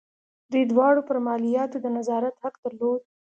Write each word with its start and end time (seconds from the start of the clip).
دوی 0.51 0.63
دواړو 0.71 1.01
پر 1.09 1.17
مالیاتو 1.25 1.77
د 1.83 1.85
نظارت 1.97 2.35
حق 2.43 2.55
درلود. 2.63 3.01